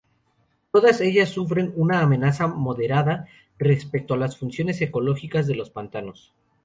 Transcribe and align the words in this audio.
Todas 0.71 0.99
ellas 0.99 1.29
sufren 1.29 1.73
una 1.75 2.01
amenaza 2.01 2.47
moderada 2.47 3.27
respecto 3.59 4.15
a 4.15 4.17
las 4.17 4.35
funciones 4.35 4.81
ecológicas 4.81 5.45
de 5.45 5.53
los 5.53 5.69
pantanos. 5.69 6.33